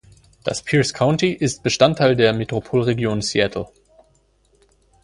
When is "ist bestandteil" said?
1.31-2.15